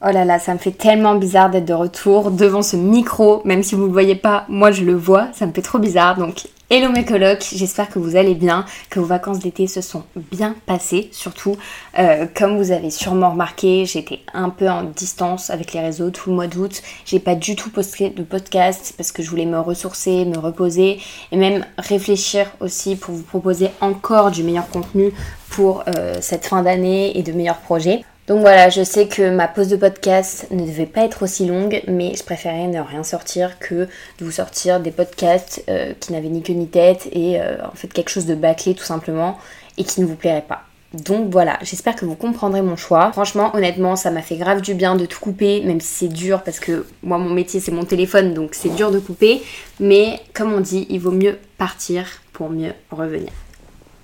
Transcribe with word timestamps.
Oh 0.00 0.12
là 0.12 0.24
là, 0.24 0.38
ça 0.38 0.54
me 0.54 0.58
fait 0.58 0.70
tellement 0.70 1.16
bizarre 1.16 1.50
d'être 1.50 1.64
de 1.64 1.74
retour 1.74 2.30
devant 2.30 2.62
ce 2.62 2.76
micro, 2.76 3.42
même 3.44 3.64
si 3.64 3.74
vous 3.74 3.80
ne 3.82 3.86
le 3.88 3.92
voyez 3.92 4.14
pas, 4.14 4.44
moi 4.48 4.70
je 4.70 4.84
le 4.84 4.94
vois, 4.94 5.26
ça 5.32 5.44
me 5.44 5.50
fait 5.50 5.60
trop 5.60 5.80
bizarre. 5.80 6.16
Donc, 6.16 6.46
hello 6.70 6.92
mes 6.92 7.04
colocs, 7.04 7.44
j'espère 7.52 7.88
que 7.88 7.98
vous 7.98 8.14
allez 8.14 8.36
bien, 8.36 8.64
que 8.90 9.00
vos 9.00 9.06
vacances 9.06 9.40
d'été 9.40 9.66
se 9.66 9.80
sont 9.80 10.04
bien 10.14 10.54
passées. 10.66 11.08
Surtout, 11.10 11.56
euh, 11.98 12.26
comme 12.32 12.58
vous 12.58 12.70
avez 12.70 12.90
sûrement 12.90 13.30
remarqué, 13.30 13.86
j'étais 13.86 14.20
un 14.34 14.50
peu 14.50 14.68
en 14.68 14.84
distance 14.84 15.50
avec 15.50 15.72
les 15.72 15.80
réseaux 15.80 16.10
tout 16.10 16.30
le 16.30 16.36
mois 16.36 16.46
d'août. 16.46 16.80
J'ai 17.04 17.18
pas 17.18 17.34
du 17.34 17.56
tout 17.56 17.70
posté 17.70 18.10
de 18.10 18.22
podcast 18.22 18.94
parce 18.96 19.10
que 19.10 19.24
je 19.24 19.30
voulais 19.30 19.46
me 19.46 19.58
ressourcer, 19.58 20.24
me 20.26 20.38
reposer 20.38 21.00
et 21.32 21.36
même 21.36 21.64
réfléchir 21.76 22.46
aussi 22.60 22.94
pour 22.94 23.16
vous 23.16 23.24
proposer 23.24 23.70
encore 23.80 24.30
du 24.30 24.44
meilleur 24.44 24.68
contenu 24.68 25.12
pour 25.50 25.82
euh, 25.88 26.18
cette 26.20 26.46
fin 26.46 26.62
d'année 26.62 27.18
et 27.18 27.24
de 27.24 27.32
meilleurs 27.32 27.58
projets. 27.58 28.04
Donc 28.28 28.40
voilà, 28.40 28.68
je 28.68 28.84
sais 28.84 29.08
que 29.08 29.30
ma 29.30 29.48
pause 29.48 29.68
de 29.68 29.76
podcast 29.76 30.48
ne 30.50 30.66
devait 30.66 30.84
pas 30.84 31.02
être 31.02 31.22
aussi 31.22 31.46
longue, 31.46 31.82
mais 31.88 32.14
je 32.14 32.22
préférais 32.22 32.66
ne 32.66 32.78
rien 32.78 33.02
sortir 33.02 33.58
que 33.58 33.74
de 34.18 34.24
vous 34.24 34.30
sortir 34.30 34.80
des 34.80 34.90
podcasts 34.90 35.64
euh, 35.70 35.94
qui 35.98 36.12
n'avaient 36.12 36.28
ni 36.28 36.42
queue 36.42 36.52
ni 36.52 36.68
tête 36.68 37.08
et 37.10 37.40
euh, 37.40 37.56
en 37.64 37.74
fait 37.74 37.90
quelque 37.90 38.10
chose 38.10 38.26
de 38.26 38.34
bâclé 38.34 38.74
tout 38.74 38.84
simplement 38.84 39.38
et 39.78 39.84
qui 39.84 40.02
ne 40.02 40.06
vous 40.06 40.14
plairait 40.14 40.44
pas. 40.46 40.64
Donc 40.92 41.30
voilà, 41.30 41.58
j'espère 41.62 41.96
que 41.96 42.04
vous 42.04 42.16
comprendrez 42.16 42.60
mon 42.60 42.76
choix. 42.76 43.12
Franchement, 43.12 43.50
honnêtement, 43.56 43.96
ça 43.96 44.10
m'a 44.10 44.20
fait 44.20 44.36
grave 44.36 44.60
du 44.60 44.74
bien 44.74 44.94
de 44.94 45.06
tout 45.06 45.20
couper, 45.20 45.62
même 45.62 45.80
si 45.80 45.94
c'est 45.94 46.12
dur 46.12 46.42
parce 46.42 46.60
que 46.60 46.84
moi 47.02 47.16
mon 47.16 47.30
métier 47.30 47.60
c'est 47.60 47.72
mon 47.72 47.84
téléphone, 47.84 48.34
donc 48.34 48.50
c'est 48.52 48.74
dur 48.74 48.90
de 48.90 48.98
couper. 48.98 49.40
Mais 49.80 50.20
comme 50.34 50.52
on 50.52 50.60
dit, 50.60 50.86
il 50.90 51.00
vaut 51.00 51.12
mieux 51.12 51.38
partir 51.56 52.04
pour 52.34 52.50
mieux 52.50 52.74
revenir. 52.90 53.32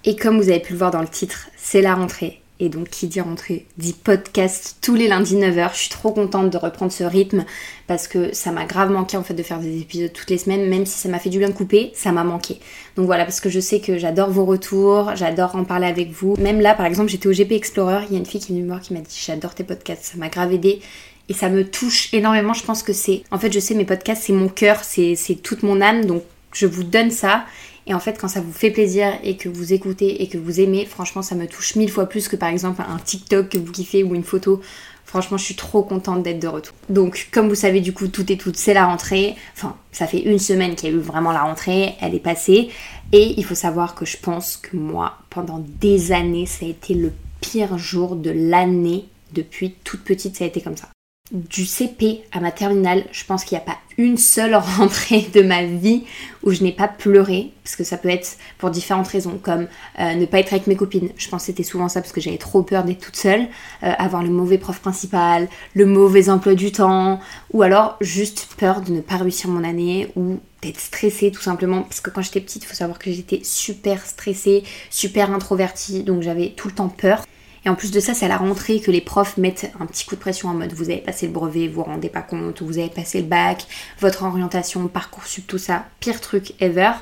Et 0.07 0.17
comme 0.17 0.41
vous 0.41 0.49
avez 0.49 0.61
pu 0.61 0.73
le 0.73 0.79
voir 0.79 0.91
dans 0.91 1.03
le 1.03 1.09
titre, 1.09 1.49
c'est 1.59 1.83
la 1.83 1.95
rentrée. 1.95 2.41
Et 2.61 2.69
donc, 2.69 2.89
qui 2.89 3.09
dit 3.09 3.21
rentrée 3.21 3.67
dit 3.79 3.93
podcast 3.93 4.77
tous 4.81 4.95
les 4.95 5.09
lundis 5.09 5.35
9h. 5.35 5.73
Je 5.73 5.79
suis 5.79 5.91
trop 5.91 6.13
contente 6.13 6.51
de 6.51 6.57
reprendre 6.57 6.93
ce 6.93 7.03
rythme 7.03 7.45
parce 7.89 8.07
que 8.07 8.33
ça 8.33 8.53
m'a 8.53 8.65
grave 8.65 8.93
manqué 8.93 9.17
en 9.17 9.25
fait 9.25 9.35
de 9.35 9.43
faire 9.43 9.59
des 9.59 9.81
épisodes 9.81 10.13
toutes 10.13 10.31
les 10.31 10.39
semaines, 10.39 10.69
même 10.69 10.87
si 10.87 10.97
ça 10.97 11.09
m'a 11.09 11.19
fait 11.19 11.31
du 11.31 11.39
bien 11.39 11.49
de 11.49 11.55
couper, 11.55 11.91
ça 11.95 12.13
m'a 12.13 12.23
manqué. 12.23 12.61
Donc 12.97 13.07
voilà, 13.07 13.25
parce 13.25 13.41
que 13.41 13.49
je 13.49 13.59
sais 13.59 13.81
que 13.81 13.99
j'adore 13.99 14.31
vos 14.31 14.45
retours, 14.45 15.17
j'adore 15.17 15.57
en 15.57 15.65
parler 15.65 15.89
avec 15.89 16.13
vous. 16.13 16.37
Même 16.39 16.61
là, 16.61 16.75
par 16.75 16.87
exemple, 16.87 17.11
j'étais 17.11 17.27
au 17.27 17.33
GP 17.33 17.53
Explorer, 17.53 18.05
il 18.09 18.13
y 18.13 18.17
a 18.17 18.21
une 18.21 18.27
fille 18.27 18.41
qui 18.41 18.53
est 18.53 18.55
venue 18.55 18.63
me 18.63 18.69
voir 18.69 18.81
qui 18.81 18.95
m'a 18.95 19.01
dit 19.01 19.21
J'adore 19.27 19.57
tes 19.57 19.65
podcasts, 19.65 20.05
ça 20.05 20.17
m'a 20.17 20.29
grave 20.29 20.53
aidé. 20.53 20.81
Et 21.29 21.33
ça 21.33 21.49
me 21.49 21.65
touche 21.65 22.13
énormément. 22.13 22.53
Je 22.53 22.65
pense 22.65 22.83
que 22.83 22.93
c'est. 22.93 23.23
En 23.31 23.39
fait, 23.39 23.51
je 23.51 23.59
sais, 23.59 23.75
mes 23.75 23.87
podcasts, 23.87 24.25
c'est 24.25 24.33
mon 24.33 24.49
cœur, 24.49 24.85
c'est 24.85 25.17
toute 25.43 25.63
mon 25.63 25.81
âme. 25.81 26.05
Donc, 26.05 26.23
je 26.53 26.67
vous 26.67 26.85
donne 26.85 27.11
ça. 27.11 27.47
Et 27.87 27.95
en 27.95 28.01
fait, 28.01 28.19
quand 28.19 28.29
ça 28.29 28.41
vous 28.41 28.53
fait 28.53 28.71
plaisir 28.71 29.13
et 29.23 29.37
que 29.37 29.49
vous 29.49 29.73
écoutez 29.73 30.23
et 30.23 30.29
que 30.29 30.39
vous 30.39 30.61
aimez, 30.61 30.87
franchement, 30.87 31.23
ça 31.23 31.35
me 31.35 31.47
touche 31.47 31.77
mille 31.77 31.91
fois 31.91 32.07
plus 32.07 32.29
que 32.29 32.37
par 32.37 32.49
exemple 32.49 32.83
un 32.87 32.99
TikTok 32.99 33.51
que 33.51 33.59
vous 33.59 33.73
kiffez 33.73 34.03
ou 34.03 34.15
une 34.15 34.25
photo. 34.25 34.61
Franchement, 35.05 35.37
je 35.37 35.45
suis 35.45 35.55
trop 35.55 35.83
contente 35.83 36.23
d'être 36.23 36.41
de 36.41 36.49
retour. 36.49 36.75
Donc, 36.89 37.29
comme 37.31 37.49
vous 37.49 37.55
savez, 37.55 37.81
du 37.81 37.93
coup, 37.93 38.09
tout 38.09 38.33
et 38.33 38.39
tout, 38.39 38.53
c'est 38.55 38.75
la 38.75 38.87
rentrée. 38.87 39.37
Enfin, 39.55 39.77
ça 39.93 40.07
fait 40.07 40.21
une 40.21 40.39
semaine 40.39 40.75
qu'il 40.75 40.89
y 40.89 40.93
a 40.93 40.97
eu 40.97 40.99
vraiment 40.99 41.31
la 41.31 41.43
rentrée. 41.43 41.95
Elle 42.01 42.15
est 42.15 42.21
passée. 42.21 42.71
Et 43.13 43.35
il 43.37 43.45
faut 43.45 43.55
savoir 43.55 43.95
que 43.95 44.07
je 44.07 44.17
pense 44.17 44.57
que 44.57 44.77
moi, 44.77 45.19
pendant 45.31 45.63
des 45.81 46.11
années, 46.13 46.47
ça 46.47 46.65
a 46.65 46.69
été 46.69 46.95
le 46.95 47.13
pire 47.41 47.79
jour 47.79 48.17
de 48.17 48.31
l'année. 48.31 49.05
Depuis 49.33 49.75
toute 49.85 50.03
petite, 50.03 50.37
ça 50.37 50.45
a 50.45 50.47
été 50.47 50.61
comme 50.61 50.77
ça 50.77 50.89
du 51.35 51.67
CP 51.67 52.23
à 52.33 52.39
ma 52.39 52.53
terminale, 52.53 53.05
je 53.11 53.25
pense 53.25 53.45
qu'il 53.45 53.59
n'y 53.59 53.63
a 53.63 53.67
pas 53.67 53.79
une 53.99 54.17
seule 54.17 54.55
rentrée 54.79 55.27
de 55.35 55.43
ma 55.43 55.65
vie 55.65 56.05
où 56.45 56.53
je 56.53 56.63
n'ai 56.63 56.73
pas 56.73 56.87
pleuré, 56.87 57.53
parce 57.65 57.75
que 57.75 57.83
ça 57.83 57.97
peut 57.97 58.09
être 58.09 58.37
pour 58.59 58.71
différentes 58.71 59.09
raisons, 59.09 59.39
comme 59.43 59.67
euh, 59.99 60.15
ne 60.15 60.27
pas 60.27 60.39
être 60.39 60.53
avec 60.53 60.69
mes 60.69 60.77
copines. 60.77 61.11
Je 61.17 61.29
pense 61.29 61.43
que 61.43 61.47
c'était 61.47 61.65
souvent 61.65 61.89
ça 61.89 62.01
parce 62.01 62.13
que 62.13 62.21
j'avais 62.21 62.39
trop 62.39 62.63
peur 62.63 62.85
d'être 62.85 63.01
toute 63.01 63.17
seule, 63.17 63.49
euh, 63.83 63.93
avoir 63.99 64.23
le 64.23 64.31
mauvais 64.31 64.59
prof 64.59 64.79
principal, 64.79 65.49
le 65.75 65.87
mauvais 65.87 66.29
emploi 66.29 66.55
du 66.55 66.71
temps, 66.71 67.19
ou 67.53 67.63
alors 67.63 67.97
juste 68.01 68.49
peur 68.57 68.81
de 68.81 68.93
ne 68.93 69.01
pas 69.01 69.17
réussir 69.17 69.51
mon 69.51 69.65
année, 69.65 70.13
ou 70.15 70.39
d'être 70.63 70.81
stressée 70.81 71.33
tout 71.33 71.43
simplement, 71.43 71.83
parce 71.83 72.01
que 72.01 72.11
quand 72.11 72.23
j'étais 72.23 72.41
petite, 72.41 72.63
il 72.63 72.67
faut 72.67 72.75
savoir 72.75 72.99
que 72.99 73.11
j'étais 73.11 73.41
super 73.43 74.07
stressée, 74.07 74.63
super 74.89 75.33
introvertie, 75.33 76.05
donc 76.05 76.23
j'avais 76.23 76.51
tout 76.51 76.69
le 76.69 76.75
temps 76.75 76.89
peur. 76.89 77.25
Et 77.65 77.69
en 77.69 77.75
plus 77.75 77.91
de 77.91 78.01
ça, 78.01 78.15
c'est 78.15 78.27
à 78.27 78.29
la 78.29 78.37
rentrée 78.37 78.81
que 78.81 78.91
les 78.91 79.01
profs 79.01 79.37
mettent 79.39 79.73
un 79.81 79.87
petit 79.87 80.05
coup 80.05 80.17
de 80.17 80.21
pression 80.21 80.49
en 80.49 80.55
mode 80.55 80.73
vous 80.73 80.91
avez 80.91 81.01
passé 81.01 81.27
le 81.27 81.33
brevet, 81.33 81.67
vous 81.67 81.77
vous 81.77 81.85
rendez 81.85 82.09
pas 82.09 82.23
compte, 82.23 82.63
vous 82.63 82.79
avez 82.79 82.91
passé 82.91 83.21
le 83.21 83.27
bac, 83.27 83.67
votre 84.01 84.25
orientation, 84.25 84.87
parcours 84.89 85.27
sub, 85.27 85.47
tout 85.47 85.59
ça. 85.59 85.85
Pire 86.01 86.21
truc 86.21 86.55
ever. 86.61 86.93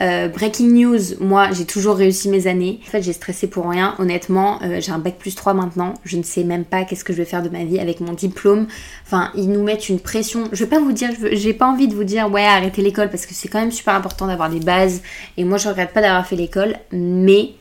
Euh, 0.00 0.28
breaking 0.28 0.72
news, 0.72 1.00
moi 1.20 1.52
j'ai 1.52 1.66
toujours 1.66 1.96
réussi 1.96 2.28
mes 2.28 2.46
années. 2.46 2.80
En 2.86 2.90
fait, 2.90 3.02
j'ai 3.02 3.12
stressé 3.12 3.46
pour 3.48 3.68
rien. 3.68 3.94
Honnêtement, 3.98 4.60
euh, 4.62 4.80
j'ai 4.80 4.92
un 4.92 4.98
bac 4.98 5.16
plus 5.18 5.34
3 5.34 5.54
maintenant. 5.54 5.94
Je 6.04 6.16
ne 6.16 6.22
sais 6.22 6.44
même 6.44 6.64
pas 6.64 6.84
qu'est-ce 6.84 7.04
que 7.04 7.12
je 7.12 7.18
vais 7.18 7.24
faire 7.24 7.42
de 7.42 7.48
ma 7.48 7.64
vie 7.64 7.78
avec 7.78 8.00
mon 8.00 8.12
diplôme. 8.12 8.66
Enfin, 9.04 9.30
ils 9.34 9.50
nous 9.50 9.62
mettent 9.62 9.88
une 9.88 10.00
pression. 10.00 10.48
Je 10.52 10.64
vais 10.64 10.70
pas 10.70 10.80
vous 10.80 10.92
dire, 10.92 11.10
j'ai 11.32 11.52
pas 11.52 11.66
envie 11.66 11.88
de 11.88 11.94
vous 11.94 12.04
dire 12.04 12.30
ouais, 12.30 12.44
arrêtez 12.44 12.80
l'école 12.82 13.10
parce 13.10 13.26
que 13.26 13.34
c'est 13.34 13.48
quand 13.48 13.60
même 13.60 13.72
super 13.72 13.94
important 13.94 14.26
d'avoir 14.26 14.50
des 14.50 14.60
bases. 14.60 15.02
Et 15.36 15.44
moi, 15.44 15.58
je 15.58 15.68
regrette 15.68 15.92
pas 15.92 16.00
d'avoir 16.00 16.26
fait 16.26 16.36
l'école, 16.36 16.76
mais 16.92 17.54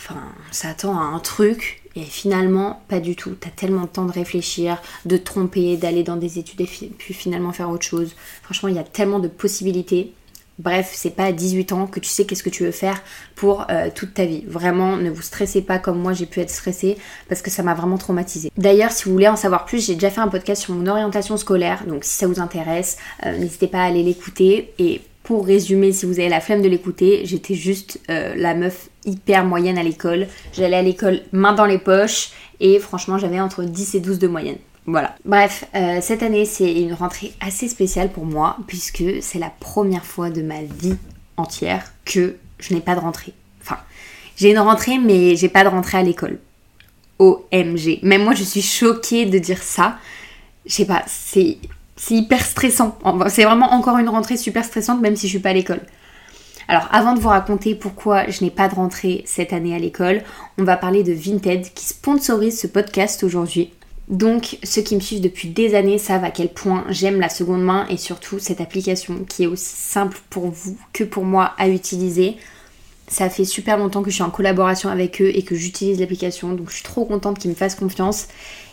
enfin, 0.00 0.20
ça 0.50 0.70
attend 0.70 0.98
à 0.98 1.02
un 1.02 1.18
truc 1.18 1.82
et 1.96 2.02
finalement, 2.02 2.82
pas 2.88 3.00
du 3.00 3.16
tout. 3.16 3.34
T'as 3.38 3.50
tellement 3.50 3.82
de 3.82 3.88
temps 3.88 4.04
de 4.04 4.12
réfléchir, 4.12 4.80
de 5.04 5.16
te 5.16 5.24
tromper, 5.24 5.76
d'aller 5.76 6.02
dans 6.02 6.16
des 6.16 6.38
études 6.38 6.60
et 6.60 6.66
puis 6.66 7.14
finalement 7.14 7.52
faire 7.52 7.70
autre 7.70 7.84
chose. 7.84 8.14
Franchement, 8.42 8.68
il 8.68 8.76
y 8.76 8.78
a 8.78 8.84
tellement 8.84 9.18
de 9.18 9.28
possibilités. 9.28 10.12
Bref, 10.60 10.90
c'est 10.92 11.16
pas 11.16 11.24
à 11.24 11.32
18 11.32 11.72
ans 11.72 11.86
que 11.86 12.00
tu 12.00 12.10
sais 12.10 12.26
qu'est-ce 12.26 12.42
que 12.42 12.50
tu 12.50 12.64
veux 12.64 12.70
faire 12.70 13.02
pour 13.34 13.64
euh, 13.70 13.88
toute 13.94 14.12
ta 14.12 14.26
vie. 14.26 14.44
Vraiment, 14.46 14.98
ne 14.98 15.08
vous 15.08 15.22
stressez 15.22 15.62
pas 15.62 15.78
comme 15.78 15.98
moi 15.98 16.12
j'ai 16.12 16.26
pu 16.26 16.40
être 16.40 16.50
stressée 16.50 16.98
parce 17.30 17.40
que 17.40 17.50
ça 17.50 17.62
m'a 17.62 17.72
vraiment 17.72 17.96
traumatisée. 17.96 18.52
D'ailleurs, 18.58 18.92
si 18.92 19.04
vous 19.04 19.12
voulez 19.12 19.28
en 19.28 19.36
savoir 19.36 19.64
plus, 19.64 19.84
j'ai 19.84 19.94
déjà 19.94 20.10
fait 20.10 20.20
un 20.20 20.28
podcast 20.28 20.62
sur 20.62 20.74
mon 20.74 20.86
orientation 20.86 21.38
scolaire, 21.38 21.86
donc 21.86 22.04
si 22.04 22.10
ça 22.10 22.26
vous 22.26 22.40
intéresse, 22.40 22.98
euh, 23.24 23.38
n'hésitez 23.38 23.68
pas 23.68 23.78
à 23.78 23.84
aller 23.84 24.02
l'écouter. 24.02 24.74
Et 24.78 25.00
pour 25.22 25.46
résumer, 25.46 25.92
si 25.92 26.04
vous 26.04 26.20
avez 26.20 26.28
la 26.28 26.42
flemme 26.42 26.60
de 26.60 26.68
l'écouter, 26.68 27.22
j'étais 27.24 27.54
juste 27.54 27.98
euh, 28.10 28.34
la 28.36 28.54
meuf 28.54 28.89
hyper 29.04 29.44
moyenne 29.44 29.78
à 29.78 29.82
l'école. 29.82 30.26
J'allais 30.52 30.76
à 30.76 30.82
l'école 30.82 31.20
main 31.32 31.52
dans 31.52 31.66
les 31.66 31.78
poches 31.78 32.30
et 32.60 32.78
franchement 32.78 33.18
j'avais 33.18 33.40
entre 33.40 33.64
10 33.64 33.94
et 33.94 34.00
12 34.00 34.18
de 34.18 34.28
moyenne. 34.28 34.58
Voilà. 34.86 35.14
Bref, 35.24 35.64
euh, 35.74 35.98
cette 36.00 36.22
année 36.22 36.44
c'est 36.44 36.72
une 36.72 36.94
rentrée 36.94 37.32
assez 37.40 37.68
spéciale 37.68 38.10
pour 38.10 38.24
moi 38.24 38.56
puisque 38.66 39.04
c'est 39.20 39.38
la 39.38 39.52
première 39.60 40.04
fois 40.04 40.30
de 40.30 40.42
ma 40.42 40.62
vie 40.62 40.96
entière 41.36 41.92
que 42.04 42.36
je 42.58 42.74
n'ai 42.74 42.80
pas 42.80 42.94
de 42.94 43.00
rentrée. 43.00 43.32
Enfin, 43.62 43.78
j'ai 44.36 44.50
une 44.50 44.58
rentrée 44.58 44.98
mais 44.98 45.36
j'ai 45.36 45.48
pas 45.48 45.64
de 45.64 45.68
rentrée 45.68 45.98
à 45.98 46.02
l'école. 46.02 46.38
OMG. 47.18 48.00
Même 48.02 48.24
moi 48.24 48.34
je 48.34 48.44
suis 48.44 48.62
choquée 48.62 49.26
de 49.26 49.38
dire 49.38 49.62
ça. 49.62 49.98
Je 50.66 50.72
sais 50.72 50.86
pas, 50.86 51.02
c'est 51.06 51.58
c'est 52.00 52.14
hyper 52.14 52.44
stressant. 52.44 52.98
C'est 53.28 53.44
vraiment 53.44 53.74
encore 53.74 53.98
une 53.98 54.08
rentrée 54.08 54.38
super 54.38 54.64
stressante, 54.64 55.02
même 55.02 55.16
si 55.16 55.26
je 55.26 55.32
suis 55.32 55.38
pas 55.38 55.50
à 55.50 55.52
l'école. 55.52 55.82
Alors, 56.70 56.86
avant 56.92 57.14
de 57.14 57.18
vous 57.18 57.30
raconter 57.30 57.74
pourquoi 57.74 58.30
je 58.30 58.44
n'ai 58.44 58.50
pas 58.52 58.68
de 58.68 58.76
rentrée 58.76 59.24
cette 59.26 59.52
année 59.52 59.74
à 59.74 59.78
l'école, 59.80 60.22
on 60.56 60.62
va 60.62 60.76
parler 60.76 61.02
de 61.02 61.12
Vinted 61.12 61.66
qui 61.74 61.84
sponsorise 61.84 62.60
ce 62.60 62.68
podcast 62.68 63.24
aujourd'hui. 63.24 63.72
Donc, 64.06 64.56
ceux 64.62 64.80
qui 64.80 64.94
me 64.94 65.00
suivent 65.00 65.20
depuis 65.20 65.48
des 65.48 65.74
années 65.74 65.98
savent 65.98 66.22
à 66.22 66.30
quel 66.30 66.48
point 66.48 66.84
j'aime 66.88 67.18
la 67.18 67.28
seconde 67.28 67.64
main 67.64 67.88
et 67.88 67.96
surtout 67.96 68.38
cette 68.38 68.60
application 68.60 69.24
qui 69.28 69.42
est 69.42 69.46
aussi 69.48 69.74
simple 69.74 70.20
pour 70.30 70.46
vous 70.46 70.78
que 70.92 71.02
pour 71.02 71.24
moi 71.24 71.54
à 71.58 71.68
utiliser. 71.68 72.36
Ça 73.08 73.28
fait 73.28 73.44
super 73.44 73.76
longtemps 73.76 74.04
que 74.04 74.10
je 74.10 74.14
suis 74.14 74.22
en 74.22 74.30
collaboration 74.30 74.90
avec 74.90 75.20
eux 75.20 75.32
et 75.34 75.42
que 75.42 75.56
j'utilise 75.56 75.98
l'application, 75.98 76.52
donc 76.52 76.70
je 76.70 76.74
suis 76.74 76.84
trop 76.84 77.04
contente 77.04 77.40
qu'ils 77.40 77.50
me 77.50 77.56
fassent 77.56 77.74
confiance. 77.74 78.28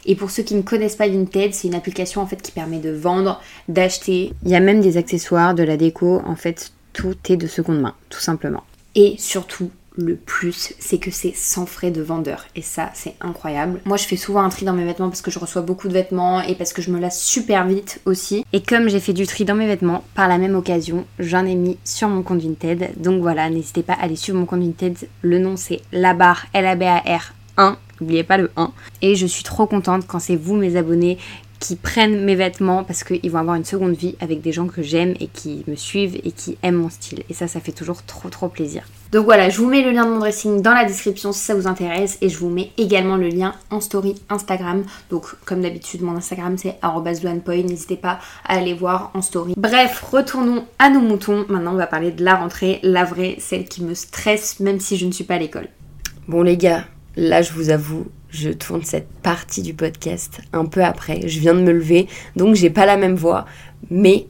Et 0.05 0.15
pour 0.15 0.29
ceux 0.29 0.43
qui 0.43 0.53
ne 0.53 0.61
connaissent 0.61 0.97
pas 0.97 1.07
Vinted, 1.07 1.55
c'est 1.55 1.67
une 1.67 1.73
application 1.73 2.21
en 2.21 2.27
fait 2.27 2.43
qui 2.43 2.51
permet 2.51 2.77
de 2.77 2.91
vendre, 2.91 3.41
d'acheter. 3.67 4.33
Il 4.45 4.51
y 4.51 4.55
a 4.55 4.59
même 4.59 4.81
des 4.81 4.97
accessoires, 4.97 5.55
de 5.55 5.63
la 5.63 5.77
déco, 5.77 6.21
en 6.23 6.35
fait 6.35 6.73
tout 6.97 7.15
est 7.29 7.37
de 7.37 7.45
seconde 7.45 7.79
main, 7.79 7.93
tout 8.09 8.19
simplement. 8.19 8.63
Et 8.95 9.15
surtout, 9.19 9.69
le 9.95 10.15
plus, 10.15 10.73
c'est 10.79 10.97
que 10.97 11.11
c'est 11.11 11.33
sans 11.35 11.67
frais 11.67 11.91
de 11.91 12.01
vendeur. 12.01 12.45
Et 12.55 12.63
ça, 12.63 12.89
c'est 12.95 13.13
incroyable. 13.21 13.81
Moi, 13.85 13.97
je 13.97 14.05
fais 14.05 14.15
souvent 14.15 14.41
un 14.41 14.49
tri 14.49 14.65
dans 14.65 14.73
mes 14.73 14.83
vêtements 14.83 15.09
parce 15.09 15.21
que 15.21 15.29
je 15.29 15.37
reçois 15.37 15.61
beaucoup 15.61 15.87
de 15.87 15.93
vêtements 15.93 16.41
et 16.41 16.55
parce 16.55 16.73
que 16.73 16.81
je 16.81 16.89
me 16.89 16.99
lasse 16.99 17.21
super 17.21 17.67
vite 17.67 18.01
aussi. 18.05 18.43
Et 18.51 18.61
comme 18.61 18.89
j'ai 18.89 18.99
fait 18.99 19.13
du 19.13 19.27
tri 19.27 19.45
dans 19.45 19.53
mes 19.53 19.67
vêtements, 19.67 20.03
par 20.15 20.27
la 20.27 20.39
même 20.39 20.55
occasion, 20.55 21.05
j'en 21.19 21.45
ai 21.45 21.53
mis 21.53 21.77
sur 21.83 22.09
mon 22.09 22.23
compte 22.23 22.41
Vinted. 22.41 22.93
Donc 22.97 23.21
voilà, 23.21 23.47
n'hésitez 23.51 23.83
pas 23.83 23.93
à 23.93 24.03
aller 24.03 24.15
suivre 24.15 24.39
mon 24.39 24.47
compte 24.47 24.61
Vinted. 24.61 24.97
Le 25.21 25.37
nom, 25.37 25.55
c'est 25.55 25.81
la 25.91 26.15
barre 26.15 26.47
L-A-B-A-R 26.53 27.33
1. 27.57 27.77
N'oubliez 27.99 28.23
pas 28.23 28.37
le 28.37 28.51
1. 28.55 28.71
Et 29.01 29.15
je 29.15 29.25
suis 29.25 29.43
trop 29.43 29.65
contente 29.65 30.05
quand 30.07 30.19
c'est 30.19 30.35
vous, 30.35 30.55
mes 30.55 30.75
abonnés, 30.75 31.17
qui 31.59 31.75
prennent 31.75 32.23
mes 32.23 32.35
vêtements 32.35 32.83
parce 32.83 33.03
qu'ils 33.03 33.31
vont 33.31 33.39
avoir 33.39 33.55
une 33.55 33.65
seconde 33.65 33.95
vie 33.95 34.15
avec 34.19 34.41
des 34.41 34.51
gens 34.51 34.67
que 34.67 34.81
j'aime 34.81 35.15
et 35.19 35.27
qui 35.27 35.63
me 35.67 35.75
suivent 35.75 36.19
et 36.23 36.31
qui 36.31 36.57
aiment 36.63 36.75
mon 36.75 36.89
style. 36.89 37.23
Et 37.29 37.33
ça, 37.33 37.47
ça 37.47 37.59
fait 37.59 37.71
toujours 37.71 38.03
trop 38.03 38.29
trop 38.29 38.47
plaisir. 38.47 38.83
Donc 39.11 39.23
voilà, 39.25 39.49
je 39.49 39.59
vous 39.59 39.67
mets 39.67 39.81
le 39.81 39.91
lien 39.91 40.05
de 40.05 40.11
mon 40.11 40.19
dressing 40.19 40.61
dans 40.61 40.73
la 40.73 40.83
description 40.83 41.31
si 41.31 41.39
ça 41.39 41.55
vous 41.55 41.67
intéresse 41.67 42.17
et 42.21 42.27
je 42.27 42.37
vous 42.37 42.49
mets 42.49 42.71
également 42.77 43.15
le 43.15 43.29
lien 43.29 43.53
en 43.69 43.79
story 43.79 44.15
Instagram. 44.29 44.83
Donc 45.09 45.27
comme 45.45 45.61
d'habitude, 45.61 46.01
mon 46.01 46.15
Instagram 46.15 46.57
c'est 46.57 46.77
point 47.43 47.57
N'hésitez 47.57 47.95
pas 47.95 48.19
à 48.45 48.55
aller 48.57 48.73
voir 48.73 49.11
en 49.13 49.21
story. 49.21 49.53
Bref, 49.57 50.03
retournons 50.11 50.65
à 50.79 50.89
nos 50.89 50.99
moutons. 50.99 51.45
Maintenant, 51.47 51.73
on 51.73 51.77
va 51.77 51.87
parler 51.87 52.11
de 52.11 52.23
la 52.23 52.35
rentrée, 52.35 52.79
la 52.83 53.05
vraie, 53.05 53.37
celle 53.39 53.65
qui 53.65 53.83
me 53.83 53.93
stresse 53.93 54.59
même 54.59 54.79
si 54.79 54.97
je 54.97 55.05
ne 55.05 55.11
suis 55.11 55.23
pas 55.23 55.35
à 55.35 55.39
l'école. 55.39 55.69
Bon 56.27 56.41
les 56.41 56.57
gars, 56.57 56.83
là 57.15 57.41
je 57.41 57.53
vous 57.53 57.69
avoue, 57.69 58.07
je 58.29 58.49
tourne 58.49 58.83
cette 58.83 59.09
partie 59.09 59.61
du 59.61 59.73
podcast 59.73 60.41
un 60.53 60.65
peu 60.65 60.83
après. 60.83 61.27
Je 61.27 61.39
viens 61.39 61.53
de 61.53 61.61
me 61.61 61.71
lever, 61.71 62.07
donc 62.35 62.55
j'ai 62.55 62.69
pas 62.69 62.85
la 62.85 62.97
même 62.97 63.15
voix, 63.15 63.45
mais 63.89 64.27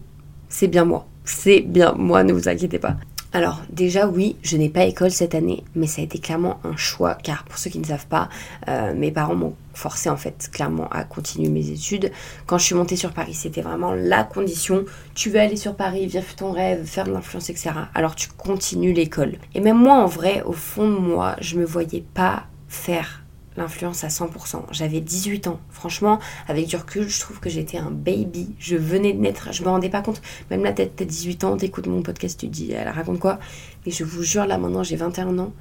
c'est 0.50 0.68
bien 0.68 0.86
moi. 0.86 1.08
C'est 1.26 1.62
bien 1.62 1.94
moi, 1.94 2.24
ne 2.24 2.34
vous 2.34 2.48
inquiétez 2.48 2.80
pas. 2.80 2.96
Alors 3.34 3.62
déjà 3.70 4.08
oui, 4.08 4.38
je 4.42 4.56
n'ai 4.56 4.70
pas 4.70 4.86
école 4.86 5.12
cette 5.12 5.36
année, 5.36 5.64
mais 5.76 5.86
ça 5.86 6.02
a 6.02 6.06
été 6.06 6.18
clairement 6.18 6.60
un 6.64 6.78
choix, 6.78 7.14
car 7.16 7.44
pour 7.44 7.58
ceux 7.58 7.70
qui 7.70 7.78
ne 7.78 7.86
savent 7.86 8.08
pas, 8.08 8.30
euh, 8.70 8.94
mes 8.96 9.12
parents 9.12 9.36
m'ont 9.36 9.54
forcé 9.74 10.10
en 10.10 10.16
fait 10.16 10.50
clairement 10.52 10.88
à 10.90 11.04
continuer 11.04 11.50
mes 11.50 11.70
études. 11.70 12.12
Quand 12.46 12.58
je 12.58 12.64
suis 12.64 12.76
montée 12.76 12.96
sur 12.96 13.12
Paris, 13.12 13.34
c'était 13.34 13.62
vraiment 13.62 13.94
la 13.94 14.24
condition. 14.24 14.86
Tu 15.14 15.30
veux 15.30 15.40
aller 15.40 15.58
sur 15.58 15.76
Paris, 15.76 16.08
vivre 16.08 16.36
ton 16.36 16.52
rêve, 16.52 16.86
faire 16.86 17.06
de 17.06 17.12
l'influence, 17.12 17.50
etc. 17.50 17.72
Alors 17.94 18.16
tu 18.16 18.30
continues 18.30 18.94
l'école. 18.94 19.34
Et 19.54 19.60
même 19.60 19.78
moi 19.78 19.96
en 19.96 20.08
vrai, 20.08 20.42
au 20.44 20.54
fond 20.54 20.90
de 20.90 20.98
moi, 20.98 21.36
je 21.42 21.58
me 21.60 21.66
voyais 21.66 22.06
pas 22.14 22.46
faire 22.70 23.24
l'influence 23.58 24.04
à 24.04 24.08
100%. 24.08 24.62
J'avais 24.72 25.02
18 25.02 25.48
ans. 25.48 25.60
Franchement, 25.70 26.20
avec 26.48 26.68
du 26.68 26.76
recul, 26.76 27.10
je 27.10 27.20
trouve 27.20 27.40
que 27.40 27.50
j'étais 27.50 27.78
un 27.78 27.92
baby. 27.92 28.56
Je 28.60 28.78
venais 28.78 29.14
de 29.14 29.20
naître. 29.20 29.50
Je 29.52 29.64
me 29.64 29.70
rendais 29.70 29.90
pas 29.90 30.02
compte. 30.02 30.22
Même 30.50 30.64
la 30.64 30.74
tête, 30.74 30.94
t'as 30.96 31.06
18 31.06 31.44
ans, 31.44 31.58
t'écoutes 31.58 31.88
mon 31.88 32.02
podcast, 32.02 32.40
tu 32.40 32.48
te 32.48 32.52
dis, 32.52 32.72
elle 32.72 32.88
raconte 32.90 33.20
quoi? 33.20 33.40
Mais 33.86 33.92
je 33.92 34.04
vous 34.04 34.24
jure, 34.24 34.46
là 34.46 34.58
maintenant, 34.58 34.84
j'ai 34.84 34.96
21 34.96 35.38
ans. 35.40 35.54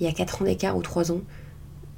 Il 0.00 0.06
y 0.06 0.08
a 0.08 0.12
4 0.12 0.42
ans 0.42 0.44
d'écart 0.44 0.76
ou 0.76 0.82
3 0.82 1.12
ans. 1.12 1.20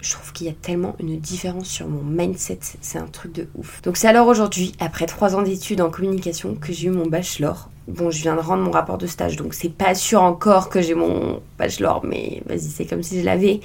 Je 0.01 0.13
trouve 0.13 0.33
qu'il 0.33 0.47
y 0.47 0.51
a 0.51 0.53
tellement 0.53 0.95
une 1.01 1.19
différence 1.19 1.67
sur 1.67 1.89
mon 1.89 2.05
mindset. 2.05 2.61
C'est 2.81 2.99
un 2.99 3.09
truc 3.09 3.33
de 3.33 3.49
ouf. 3.57 3.83
Donc 3.83 3.97
c'est 3.97 4.07
alors 4.07 4.29
aujourd'hui, 4.29 4.73
après 4.79 5.07
3 5.07 5.35
ans 5.35 5.43
d'études 5.43 5.81
en 5.81 5.91
communication, 5.91 6.55
que 6.55 6.73
j'ai 6.73 6.87
eu 6.87 6.91
mon 6.91 7.07
bachelor. 7.07 7.69
Bon, 7.89 8.11
je 8.11 8.21
viens 8.21 8.37
de 8.37 8.41
rendre 8.41 8.63
mon 8.63 8.71
rapport 8.71 8.99
de 8.99 9.07
stage, 9.07 9.37
donc 9.37 9.55
c'est 9.55 9.73
pas 9.73 9.95
sûr 9.95 10.23
encore 10.23 10.69
que 10.69 10.83
j'ai 10.83 10.95
mon 10.95 11.41
bachelor, 11.59 12.05
mais 12.05 12.43
vas-y, 12.47 12.69
c'est 12.69 12.85
comme 12.85 13.03
si 13.03 13.21
je 13.21 13.25
l'avais 13.25 13.61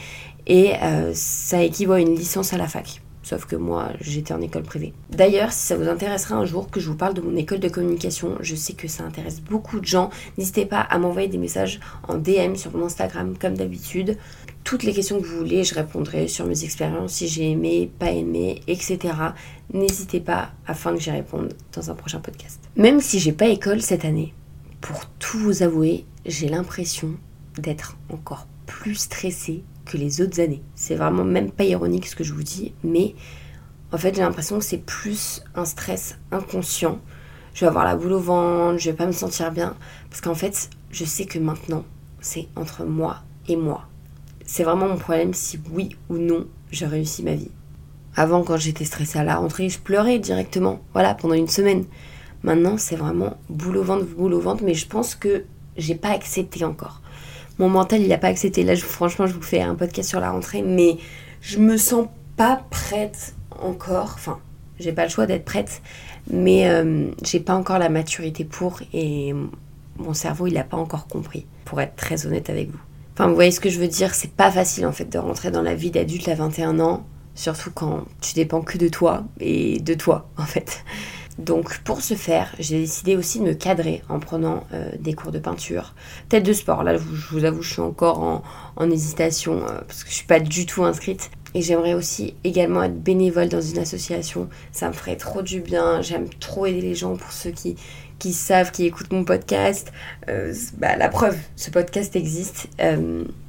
et 0.48 0.74
euh, 0.82 1.12
ça 1.14 1.64
équivaut 1.64 1.94
à 1.94 2.00
une 2.00 2.16
licence 2.16 2.54
à 2.54 2.58
la 2.58 2.68
fac. 2.68 3.02
Sauf 3.24 3.46
que 3.46 3.56
moi, 3.56 3.92
j'étais 4.02 4.34
en 4.34 4.42
école 4.42 4.64
privée. 4.64 4.94
D'ailleurs, 5.10 5.54
si 5.54 5.66
ça 5.68 5.78
vous 5.78 5.88
intéresserait 5.88 6.34
un 6.34 6.44
jour 6.44 6.70
que 6.70 6.82
je 6.82 6.90
vous 6.90 6.98
parle 6.98 7.14
de 7.14 7.22
mon 7.22 7.38
école 7.38 7.62
de 7.62 7.70
communication, 7.70 8.36
je 8.42 8.54
sais 8.54 8.74
que 8.74 8.90
ça 8.90 9.06
intéresse 9.06 9.40
beaucoup 9.40 9.80
de 9.80 9.86
gens. 9.86 10.10
N'hésitez 10.38 10.66
pas 10.66 10.82
à 10.82 11.00
m'envoyer 11.00 11.30
des 11.30 11.38
messages 11.38 11.80
en 12.10 12.18
DM 12.18 12.56
sur 12.56 12.76
mon 12.76 12.86
Instagram, 12.86 13.36
comme 13.40 13.56
d'habitude. 13.56 14.18
Toutes 14.66 14.84
les 14.84 14.92
questions 14.92 15.22
que 15.22 15.26
vous 15.26 15.38
voulez, 15.38 15.64
je 15.64 15.74
répondrai 15.74 16.28
sur 16.28 16.46
mes 16.46 16.66
expériences, 16.66 17.14
si 17.14 17.30
j'ai 17.30 17.52
aimé, 17.52 17.90
pas 17.98 18.12
aimé, 18.12 18.62
etc. 18.68 19.00
N'hésitez 19.72 20.20
pas 20.20 20.52
afin 20.68 20.94
que 20.94 21.00
j'y 21.00 21.12
réponde 21.12 21.54
dans 21.74 21.92
un 21.92 21.96
prochain 21.96 22.20
podcast. 22.20 22.60
Même 22.76 23.00
si 23.00 23.20
j'ai 23.20 23.34
pas 23.34 23.48
école 23.48 23.82
cette 23.82 24.04
année, 24.04 24.34
pour 24.82 25.06
tout 25.20 25.40
vous 25.40 25.64
avouer, 25.64 26.06
j'ai 26.26 26.50
l'impression 26.50 27.16
d'être 27.58 27.96
encore 28.10 28.48
plus 28.66 28.96
stressée 28.96 29.64
que 29.86 29.98
les 29.98 30.22
autres 30.22 30.40
années. 30.40 30.62
C'est 30.76 30.96
vraiment 30.96 31.24
même 31.24 31.52
pas 31.52 31.64
ironique 31.64 32.08
ce 32.08 32.16
que 32.16 32.24
je 32.24 32.34
vous 32.34 32.44
dis, 32.44 32.74
mais 32.84 33.16
en 33.92 33.98
fait 33.98 34.16
j'ai 34.16 34.22
l'impression 34.22 34.60
que 34.60 34.66
c'est 34.66 34.78
plus 34.86 35.44
un 35.56 35.66
stress 35.66 36.18
inconscient. 36.32 37.00
Je 37.54 37.62
vais 37.62 37.68
avoir 37.68 37.86
la 37.86 37.96
boule 37.96 38.14
au 38.14 38.20
ventre, 38.20 38.80
je 38.80 38.90
vais 38.90 38.96
pas 38.96 39.06
me 39.06 39.12
sentir 39.12 39.52
bien, 39.52 39.76
parce 40.10 40.22
qu'en 40.22 40.36
fait 40.36 40.70
je 40.92 41.06
sais 41.06 41.26
que 41.26 41.40
maintenant 41.40 41.84
c'est 42.22 42.48
entre 42.56 42.86
moi 42.86 43.18
et 43.48 43.56
moi. 43.56 43.88
C'est 44.46 44.64
vraiment 44.64 44.88
mon 44.88 44.98
problème 44.98 45.34
si 45.34 45.60
oui 45.72 45.96
ou 46.10 46.18
non 46.18 46.48
je 46.72 46.86
réussis 46.86 47.24
ma 47.24 47.36
vie. 47.36 47.52
Avant 48.16 48.44
quand 48.44 48.58
j'étais 48.58 48.86
stressée 48.86 49.20
à 49.20 49.24
la 49.24 49.36
rentrée, 49.36 49.70
je 49.70 49.80
pleurais 49.80 50.20
directement, 50.20 50.82
voilà, 50.94 51.16
pendant 51.16 51.34
une 51.34 51.48
semaine. 51.48 51.86
Maintenant 52.44 52.78
c'est 52.78 52.96
vraiment 52.96 53.38
boule 53.50 53.78
au 53.78 53.84
ventre, 53.84 54.06
boule 54.06 54.34
au 54.34 54.40
ventre, 54.40 54.64
mais 54.64 54.74
je 54.74 54.88
pense 54.88 55.16
que 55.16 55.46
j'ai 55.78 55.96
pas 55.96 56.10
accepté 56.10 56.64
encore 56.64 57.03
mon 57.60 57.70
mental 57.70 58.02
il 58.02 58.08
n'a 58.08 58.18
pas 58.18 58.28
accepté. 58.28 58.64
Là, 58.64 58.76
franchement, 58.76 59.28
je 59.28 59.34
vous 59.34 59.42
fais 59.42 59.62
un 59.62 59.76
podcast 59.76 60.10
sur 60.10 60.20
la 60.20 60.32
rentrée, 60.32 60.62
mais 60.62 60.98
je 61.42 61.60
me 61.60 61.78
sens 61.78 62.08
pas 62.36 62.64
prête 62.70 63.36
encore. 63.62 64.14
Enfin, 64.16 64.40
j'ai 64.80 64.92
pas 64.92 65.04
le 65.04 65.10
choix 65.10 65.26
d'être 65.26 65.46
prête, 65.46 65.82
mais 66.32 66.70
euh, 66.70 67.08
j'ai 67.24 67.40
pas 67.40 67.54
encore 67.54 67.80
la 67.80 67.90
maturité 67.90 68.44
pour 68.44 68.82
et 68.94 69.34
mon 69.98 70.14
cerveau 70.14 70.48
il 70.48 70.54
n'a 70.54 70.64
pas 70.64 70.78
encore 70.78 71.08
compris, 71.08 71.46
pour 71.66 71.80
être 71.82 71.96
très 71.96 72.26
honnête 72.26 72.50
avec 72.50 72.72
vous. 72.72 72.80
Enfin, 73.14 73.28
vous 73.28 73.36
voyez 73.36 73.52
ce 73.52 73.60
que 73.60 73.70
je 73.70 73.80
veux 73.80 73.88
dire, 73.88 74.16
c'est 74.16 74.32
pas 74.32 74.50
facile 74.50 74.88
en 74.88 74.92
fait 74.92 75.06
de 75.06 75.20
rentrer 75.20 75.52
dans 75.52 75.62
la 75.62 75.76
vie 75.76 75.92
d'adulte 75.92 76.28
à 76.28 76.36
21 76.36 76.80
ans, 76.80 77.06
surtout 77.36 77.72
quand 77.72 78.06
tu 78.22 78.34
dépends 78.34 78.62
que 78.62 78.78
de 78.78 78.88
toi 78.88 79.24
et 79.40 79.80
de 79.80 79.94
toi 79.94 80.30
en 80.38 80.46
fait. 80.46 80.84
Donc 81.40 81.80
pour 81.80 82.02
ce 82.02 82.14
faire, 82.14 82.54
j'ai 82.60 82.80
décidé 82.80 83.16
aussi 83.16 83.40
de 83.40 83.46
me 83.46 83.54
cadrer 83.54 84.04
en 84.10 84.20
prenant 84.20 84.66
euh, 84.74 84.92
des 85.00 85.14
cours 85.14 85.32
de 85.32 85.40
peinture, 85.40 85.96
peut-être 86.30 86.44
de 86.44 86.54
sport. 86.54 86.84
Là, 86.84 86.96
je 86.96 87.04
vous, 87.32 87.44
avoue, 87.44 87.62
je 87.62 87.74
suis 87.74 87.82
encore 87.82 88.44
en, 88.76 88.92
hésitation 88.92 89.64
euh, 89.64 89.82
parce 89.88 90.04
que 90.04 90.10
je 90.10 90.16
suis 90.16 90.28
pas 90.28 90.40
du 90.40 90.66
tout 90.66 90.84
inscrite. 90.84 91.32
Et 91.56 91.62
j'aimerais 91.62 91.94
aussi 91.94 92.34
également 92.44 92.82
être 92.82 93.00
bénévole 93.00 93.48
dans 93.48 93.62
une 93.62 93.78
association. 93.78 94.50
Ça 94.72 94.88
me 94.88 94.94
ferait 94.94 95.18
trop 95.18 95.44
du 95.44 95.60
bien. 95.60 96.02
J'aime 96.02 96.28
trop 96.40 96.66
aider 96.66 96.82
les 96.82 96.96
gens 96.96 97.16
pour 97.16 97.32
ceux 97.32 97.52
qui, 97.52 97.76
qui 98.18 98.34
savent, 98.34 98.72
qui 98.72 98.86
écoutent 98.86 99.12
mon 99.14 99.24
podcast. 99.24 99.92
Euh, 100.30 100.54
bah, 100.78 100.96
la 100.96 101.10
preuve, 101.10 101.38
ce 101.56 101.70
podcast 101.70 102.16
existe. 102.16 102.70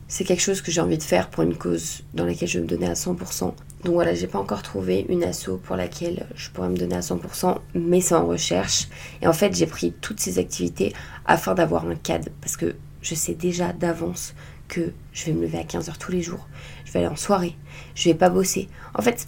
C'est 0.08 0.24
quelque 0.24 0.42
chose 0.42 0.60
que 0.60 0.70
j'ai 0.70 0.80
envie 0.80 0.98
de 0.98 1.02
faire 1.02 1.30
pour 1.30 1.42
une 1.42 1.56
cause 1.56 2.02
dans 2.12 2.24
laquelle 2.24 2.48
je 2.48 2.58
vais 2.58 2.64
me 2.64 2.68
donner 2.68 2.86
à 2.86 2.94
100%. 2.94 3.54
Donc 3.84 3.94
voilà, 3.94 4.14
j'ai 4.14 4.26
pas 4.26 4.38
encore 4.38 4.62
trouvé 4.62 5.04
une 5.08 5.24
asso 5.24 5.50
pour 5.62 5.76
laquelle 5.76 6.26
je 6.34 6.50
pourrais 6.50 6.68
me 6.68 6.76
donner 6.76 6.96
à 6.96 7.00
100%, 7.00 7.58
mais 7.74 8.00
c'est 8.00 8.14
en 8.14 8.26
recherche. 8.26 8.88
Et 9.20 9.26
en 9.26 9.32
fait, 9.32 9.54
j'ai 9.54 9.66
pris 9.66 9.92
toutes 10.00 10.20
ces 10.20 10.38
activités 10.38 10.94
afin 11.26 11.54
d'avoir 11.54 11.86
un 11.86 11.94
cadre, 11.94 12.28
parce 12.40 12.56
que 12.56 12.76
je 13.02 13.14
sais 13.14 13.34
déjà 13.34 13.72
d'avance 13.72 14.34
que 14.68 14.92
je 15.12 15.26
vais 15.26 15.32
me 15.32 15.42
lever 15.42 15.58
à 15.58 15.64
15h 15.64 15.98
tous 15.98 16.12
les 16.12 16.22
jours, 16.22 16.48
je 16.84 16.92
vais 16.92 17.00
aller 17.00 17.08
en 17.08 17.16
soirée, 17.16 17.56
je 17.94 18.08
vais 18.08 18.14
pas 18.14 18.30
bosser. 18.30 18.68
En 18.94 19.02
fait, 19.02 19.26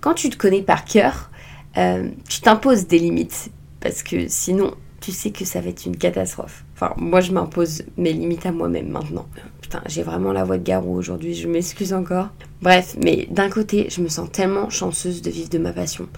quand 0.00 0.14
tu 0.14 0.30
te 0.30 0.36
connais 0.36 0.62
par 0.62 0.84
cœur, 0.84 1.30
euh, 1.76 2.10
tu 2.28 2.40
t'imposes 2.40 2.88
des 2.88 2.98
limites, 2.98 3.50
parce 3.80 4.02
que 4.02 4.26
sinon, 4.28 4.74
tu 5.02 5.12
sais 5.12 5.32
que 5.32 5.44
ça 5.44 5.60
va 5.60 5.68
être 5.68 5.84
une 5.84 5.96
catastrophe. 5.96 6.64
Enfin, 6.74 6.94
moi, 6.96 7.20
je 7.20 7.32
m'impose 7.32 7.82
mes 7.96 8.12
limites 8.12 8.46
à 8.46 8.52
moi-même 8.52 8.88
maintenant. 8.88 9.26
Putain, 9.60 9.82
j'ai 9.86 10.02
vraiment 10.02 10.32
la 10.32 10.44
voix 10.44 10.58
de 10.58 10.62
garou 10.62 10.96
aujourd'hui, 10.96 11.34
je 11.34 11.48
m'excuse 11.48 11.92
encore. 11.92 12.28
Bref, 12.62 12.96
mais 13.02 13.26
d'un 13.30 13.50
côté, 13.50 13.88
je 13.90 14.00
me 14.00 14.08
sens 14.08 14.30
tellement 14.30 14.70
chanceuse 14.70 15.20
de 15.20 15.30
vivre 15.30 15.50
de 15.50 15.58
ma 15.58 15.72
passion. 15.72 16.08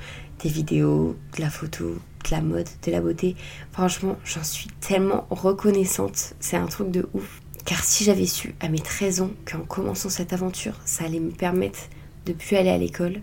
Des 0.42 0.50
vidéos, 0.50 1.16
de 1.36 1.40
la 1.40 1.50
photo, 1.50 1.84
de 1.86 2.30
la 2.30 2.42
mode, 2.42 2.68
de 2.84 2.90
la 2.92 3.00
beauté. 3.00 3.36
Franchement, 3.72 4.16
j'en 4.24 4.44
suis 4.44 4.68
tellement 4.80 5.26
reconnaissante. 5.30 6.34
C'est 6.38 6.56
un 6.56 6.66
truc 6.66 6.90
de 6.90 7.08
ouf. 7.14 7.40
Car 7.64 7.82
si 7.82 8.04
j'avais 8.04 8.26
su 8.26 8.54
à 8.60 8.68
mes 8.68 8.78
13 8.78 9.22
ans 9.22 9.30
qu'en 9.50 9.60
commençant 9.60 10.10
cette 10.10 10.34
aventure, 10.34 10.74
ça 10.84 11.04
allait 11.04 11.20
me 11.20 11.30
permettre 11.30 11.78
de 12.26 12.34
plus 12.34 12.56
aller 12.56 12.70
à 12.70 12.78
l'école, 12.78 13.20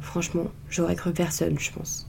franchement, 0.00 0.48
j'aurais 0.68 0.96
cru 0.96 1.12
personne, 1.12 1.58
je 1.58 1.70
pense. 1.72 2.08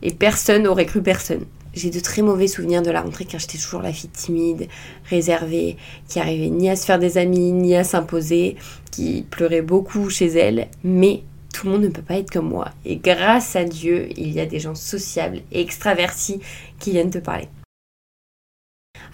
Et 0.00 0.12
personne 0.12 0.62
n'aurait 0.62 0.86
cru 0.86 1.02
personne. 1.02 1.44
J'ai 1.78 1.90
de 1.90 2.00
très 2.00 2.22
mauvais 2.22 2.48
souvenirs 2.48 2.82
de 2.82 2.90
la 2.90 3.02
rentrée 3.02 3.24
car 3.24 3.38
j'étais 3.38 3.56
toujours 3.56 3.82
la 3.82 3.92
fille 3.92 4.10
timide, 4.10 4.66
réservée, 5.08 5.76
qui 6.08 6.18
arrivait 6.18 6.50
ni 6.50 6.68
à 6.68 6.74
se 6.74 6.84
faire 6.84 6.98
des 6.98 7.18
amis, 7.18 7.52
ni 7.52 7.76
à 7.76 7.84
s'imposer, 7.84 8.56
qui 8.90 9.24
pleurait 9.30 9.62
beaucoup 9.62 10.10
chez 10.10 10.26
elle, 10.26 10.66
mais 10.82 11.22
tout 11.54 11.66
le 11.66 11.72
monde 11.72 11.82
ne 11.82 11.88
peut 11.88 12.02
pas 12.02 12.16
être 12.16 12.32
comme 12.32 12.48
moi. 12.48 12.72
Et 12.84 12.96
grâce 12.96 13.54
à 13.54 13.62
Dieu, 13.62 14.08
il 14.16 14.32
y 14.32 14.40
a 14.40 14.46
des 14.46 14.58
gens 14.58 14.74
sociables 14.74 15.38
et 15.52 15.60
extravertis 15.60 16.40
qui 16.80 16.90
viennent 16.90 17.10
te 17.10 17.18
parler. 17.18 17.46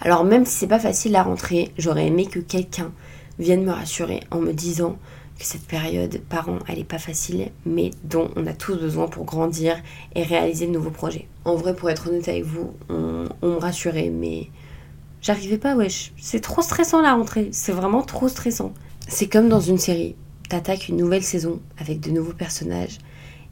Alors 0.01 0.23
même 0.23 0.45
si 0.45 0.53
c'est 0.55 0.67
pas 0.67 0.79
facile 0.79 1.11
la 1.11 1.21
rentrée, 1.21 1.71
j'aurais 1.77 2.07
aimé 2.07 2.25
que 2.25 2.39
quelqu'un 2.39 2.91
vienne 3.37 3.63
me 3.63 3.73
rassurer 3.73 4.21
en 4.31 4.39
me 4.39 4.53
disant 4.53 4.97
que 5.37 5.45
cette 5.45 5.65
période 5.67 6.21
par 6.29 6.49
an, 6.49 6.59
elle 6.67 6.77
n'est 6.77 6.83
pas 6.83 6.99
facile, 6.99 7.49
mais 7.65 7.91
dont 8.03 8.29
on 8.35 8.47
a 8.47 8.53
tous 8.53 8.75
besoin 8.75 9.07
pour 9.07 9.25
grandir 9.25 9.75
et 10.15 10.23
réaliser 10.23 10.67
de 10.67 10.71
nouveaux 10.71 10.91
projets. 10.91 11.27
En 11.43 11.55
vrai, 11.55 11.75
pour 11.75 11.89
être 11.89 12.07
honnête 12.07 12.27
avec 12.27 12.43
vous, 12.43 12.73
on, 12.89 13.27
me 13.41 13.57
rassurait, 13.57 14.09
mais 14.09 14.49
j'arrivais 15.21 15.57
pas, 15.57 15.75
wesh. 15.75 16.13
C'est 16.17 16.39
trop 16.39 16.61
stressant 16.61 17.01
la 17.01 17.13
rentrée, 17.13 17.49
c'est 17.51 17.73
vraiment 17.73 18.01
trop 18.01 18.27
stressant. 18.27 18.73
C'est 19.07 19.27
comme 19.27 19.49
dans 19.49 19.59
une 19.59 19.77
série, 19.77 20.15
t'attaques 20.49 20.89
une 20.89 20.97
nouvelle 20.97 21.23
saison 21.23 21.59
avec 21.77 21.99
de 21.99 22.11
nouveaux 22.11 22.33
personnages, 22.33 22.97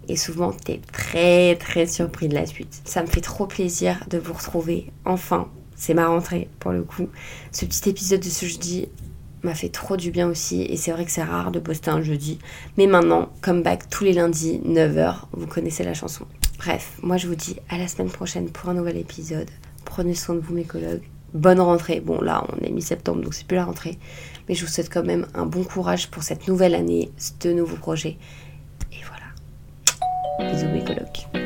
et 0.08 0.16
souvent 0.16 0.52
t'es 0.52 0.82
très 0.92 1.56
très 1.56 1.86
surpris 1.86 2.30
de 2.30 2.36
la 2.36 2.46
suite. 2.46 2.82
Ça 2.86 3.02
me 3.02 3.08
fait 3.08 3.22
trop 3.22 3.46
plaisir 3.46 4.06
de 4.10 4.18
vous 4.18 4.34
retrouver, 4.34 4.92
enfin, 5.06 5.50
c'est 5.76 5.94
ma 5.94 6.08
rentrée 6.08 6.50
pour 6.60 6.72
le 6.72 6.84
coup. 6.84 7.10
Ce 7.52 7.66
petit 7.66 7.90
épisode 7.90 8.22
de 8.22 8.30
ce 8.30 8.46
jeudi 8.46 8.88
m'a 9.44 9.54
fait 9.54 9.70
trop 9.70 9.98
du 9.98 10.12
bien 10.12 10.28
aussi 10.28 10.64
et 10.64 10.78
c'est 10.78 10.92
vrai 10.92 11.06
que 11.06 11.12
c'est 11.12 11.24
rare 11.24 11.52
de 11.52 11.60
poster 11.60 11.92
un 11.92 12.02
jeudi. 12.02 12.40
Mais 12.78 12.88
maintenant, 12.88 13.30
comeback 13.42 13.90
tous 13.90 14.04
les 14.04 14.14
lundis, 14.14 14.62
9h, 14.66 15.16
vous 15.34 15.48
connaissez 15.48 15.84
la 15.84 15.94
chanson. 15.94 16.26
Bref, 16.58 16.98
moi 17.02 17.18
je 17.18 17.28
vous 17.28 17.36
dis 17.36 17.58
à 17.70 17.78
la 17.78 17.88
semaine 17.88 18.10
prochaine 18.10 18.50
pour 18.50 18.70
un 18.70 18.74
nouvel 18.74 18.98
épisode. 18.98 19.50
Prenez 19.86 20.16
soin 20.16 20.36
de 20.36 20.40
vous 20.40 20.54
mes 20.54 20.64
collègues. 20.64 21.04
Bonne 21.34 21.60
rentrée. 21.60 22.00
Bon 22.00 22.22
là 22.22 22.46
on 22.50 22.66
est 22.66 22.72
mi-septembre 22.72 23.22
donc 23.22 23.34
c'est 23.34 23.48
plus 23.48 23.58
la 23.58 23.66
rentrée. 23.66 23.98
Mais 24.48 24.56
je 24.56 24.66
vous 24.66 24.72
souhaite 24.72 24.92
quand 24.92 25.04
même 25.04 25.28
un 25.34 25.46
bon 25.46 25.64
courage 25.64 26.10
pour 26.10 26.24
cette 26.24 26.48
nouvelle 26.48 26.76
année, 26.76 27.12
ce 27.18 27.48
nouveau 27.50 27.76
projet. 27.76 28.18
Et 28.92 29.00
voilà. 29.08 30.52
Bisous 30.52 30.68
mes 30.68 30.84
collègues. 30.84 31.43